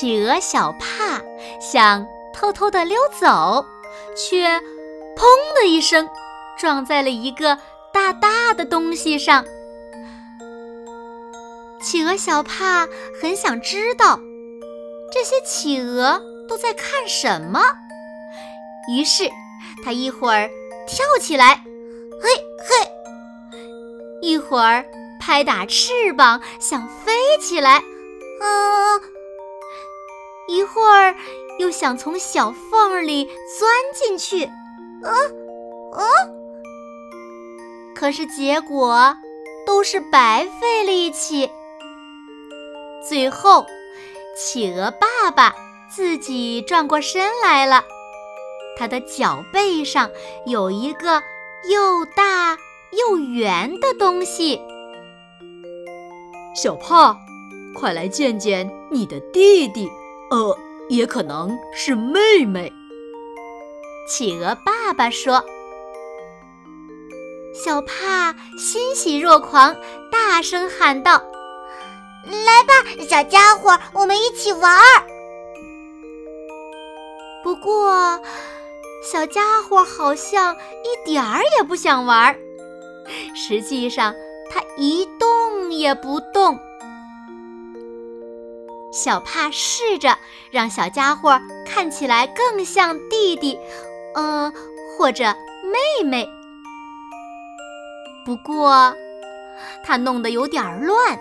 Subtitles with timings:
[0.00, 1.20] 企鹅小帕
[1.60, 3.66] 想偷偷的溜走，
[4.16, 4.46] 却
[5.18, 5.24] “砰”
[5.60, 6.08] 的一声
[6.56, 7.58] 撞在了一个
[7.92, 9.44] 大大的东西上。
[11.82, 12.86] 企鹅小帕
[13.20, 14.20] 很想知道
[15.12, 17.60] 这些企鹅都在看什么，
[18.88, 19.28] 于是
[19.84, 20.48] 他一会儿
[20.86, 21.56] 跳起来，
[22.22, 22.30] 嘿
[22.60, 22.88] 嘿；
[24.22, 24.84] 一会儿
[25.18, 29.17] 拍打翅膀想飞起来，啊。
[30.48, 31.14] 一会儿
[31.58, 33.26] 又想从小缝里
[33.58, 34.44] 钻进去，
[35.04, 35.12] 啊
[35.92, 36.02] 啊！
[37.94, 39.14] 可是结果
[39.66, 41.50] 都是白费力气。
[43.06, 43.66] 最后，
[44.36, 45.54] 企鹅爸爸
[45.90, 47.84] 自己转过身来了，
[48.78, 50.10] 他的脚背上
[50.46, 51.22] 有一个
[51.68, 52.56] 又大
[52.92, 54.60] 又圆的东西。
[56.54, 57.18] 小胖，
[57.74, 59.90] 快来见见你的弟弟。
[60.30, 62.72] 呃，也可能是妹妹。
[64.08, 65.44] 企鹅爸爸说
[67.54, 69.74] ：“小帕欣喜若狂，
[70.10, 71.12] 大声喊道
[72.24, 72.72] ：‘来吧，
[73.08, 75.02] 小家伙，我们一起玩儿。’
[77.42, 78.20] 不过，
[79.10, 82.36] 小家伙好像一点儿也不想玩儿。
[83.34, 84.14] 实际上，
[84.50, 86.58] 他一动也不动。”
[88.98, 90.18] 小帕试着
[90.50, 93.56] 让小家伙看起来更像弟弟，
[94.16, 94.52] 呃，
[94.96, 95.24] 或者
[95.62, 96.28] 妹妹。
[98.26, 98.92] 不过，
[99.84, 101.16] 他弄得有点乱，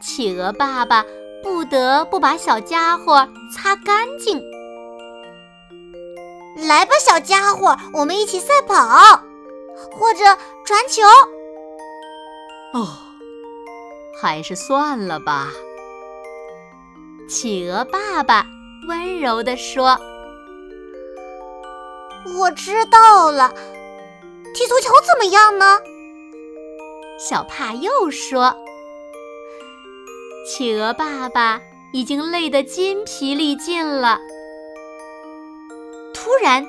[0.00, 1.04] 企鹅爸爸
[1.42, 4.40] 不得不把小家伙擦干净。
[6.68, 9.20] 来吧，小家伙，我们一起赛跑，
[9.98, 10.24] 或者
[10.64, 11.02] 传球。
[12.72, 12.86] 哦，
[14.22, 15.48] 还是算了吧。
[17.28, 18.46] 企鹅爸爸
[18.88, 20.00] 温柔地说
[22.40, 23.52] ：“我知道了，
[24.54, 25.78] 踢足球怎么样呢？”
[27.20, 28.56] 小帕又说
[30.48, 31.60] ：“企鹅爸爸
[31.92, 34.18] 已经累得筋疲力尽了。”
[36.14, 36.66] 突然，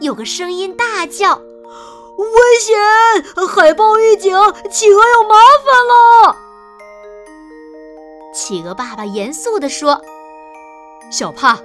[0.00, 1.36] 有个声音大叫
[2.18, 2.26] ：“危
[2.60, 2.76] 险！
[3.46, 4.36] 海豹预警，
[4.72, 6.36] 企鹅有麻烦了！”
[8.34, 10.02] 企鹅爸爸严肃地说
[11.08, 11.56] ：“小帕，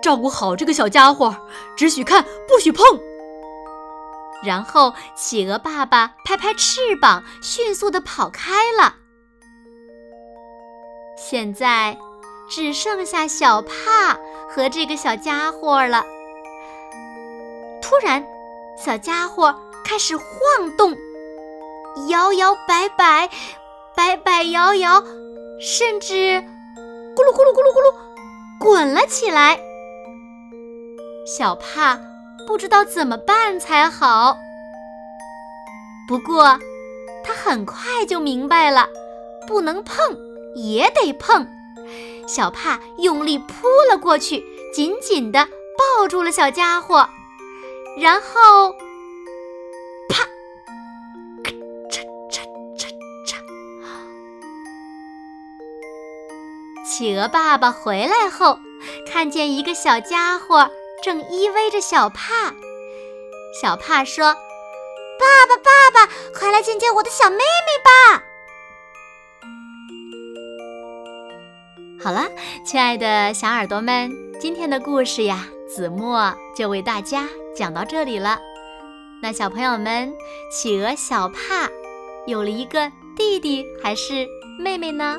[0.00, 1.34] 照顾好这个小家伙，
[1.76, 2.84] 只许看，不许碰。”
[4.44, 8.94] 然后，企鹅爸爸拍拍翅膀，迅速地跑开了。
[11.16, 11.98] 现在，
[12.48, 14.16] 只剩下小帕
[14.48, 16.04] 和这个小家伙了。
[17.82, 18.24] 突然，
[18.78, 19.52] 小家伙
[19.84, 20.24] 开始晃
[20.76, 20.94] 动，
[22.08, 23.28] 摇摇摆摆，
[23.96, 25.02] 摆摆摇摇。
[25.60, 27.94] 甚至咕噜咕噜咕噜咕噜
[28.58, 29.58] 滚了起来，
[31.26, 31.98] 小帕
[32.46, 34.36] 不知道怎么办才好。
[36.08, 36.58] 不过
[37.24, 38.88] 他很快就明白了，
[39.46, 39.96] 不能碰
[40.54, 41.46] 也得碰。
[42.28, 44.44] 小帕用力扑了过去，
[44.74, 45.48] 紧紧地
[45.98, 47.08] 抱住了小家伙，
[47.98, 48.74] 然后。
[56.96, 58.58] 企鹅爸爸回来后，
[59.06, 60.70] 看见一个小家伙
[61.04, 62.54] 正依偎着小帕。
[63.60, 64.32] 小帕说
[65.20, 67.42] ：“爸爸，爸爸，快来见见我的小妹妹
[67.84, 68.24] 吧！”
[72.02, 72.30] 好了，
[72.64, 74.10] 亲爱的小耳朵们，
[74.40, 78.38] 今天的故事呀，子墨就为大家讲到这里了。
[79.20, 80.14] 那小朋友们，
[80.50, 81.68] 企鹅小帕
[82.26, 84.26] 有了一个弟弟还是
[84.58, 85.18] 妹妹呢？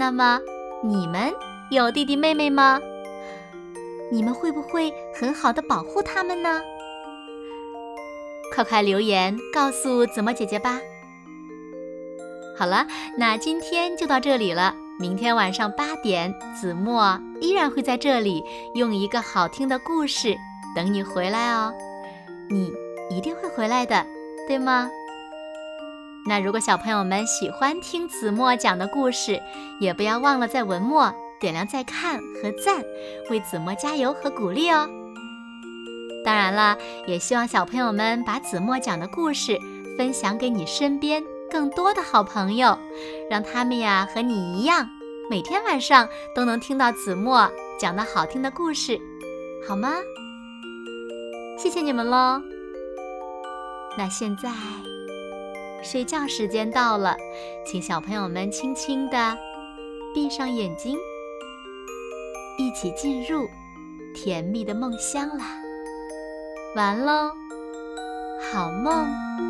[0.00, 0.40] 那么，
[0.82, 1.30] 你们
[1.70, 2.80] 有弟弟妹妹吗？
[4.10, 6.58] 你们会不会很好的保护他们呢？
[8.54, 10.80] 快快留言告诉子墨姐姐吧。
[12.56, 12.86] 好了，
[13.18, 14.74] 那今天就到这里了。
[14.98, 18.42] 明天晚上八点，子墨依然会在这里
[18.72, 20.34] 用一个好听的故事
[20.74, 21.74] 等你回来哦。
[22.48, 22.72] 你
[23.10, 24.06] 一定会回来的，
[24.48, 24.90] 对吗？
[26.26, 29.40] 那如果小朋友们喜欢听子墨讲的故事，
[29.78, 32.84] 也不要忘了在文末点亮再看和赞，
[33.30, 34.88] 为子墨加油和鼓励哦。
[36.22, 36.76] 当然了，
[37.06, 39.58] 也希望小朋友们把子墨讲的故事
[39.96, 42.78] 分享给你身边更多的好朋友，
[43.30, 44.86] 让他们呀和你一样，
[45.30, 49.00] 每天晚上都能听到子墨讲的好听的故事，
[49.66, 49.94] 好吗？
[51.58, 52.42] 谢谢你们喽。
[53.96, 54.50] 那现在。
[55.82, 57.16] 睡觉时间到了，
[57.66, 59.36] 请小朋友们轻轻地
[60.14, 60.96] 闭上眼睛，
[62.58, 63.48] 一起进入
[64.14, 65.44] 甜蜜的梦乡啦！
[66.76, 67.30] 完喽，
[68.52, 69.49] 好梦。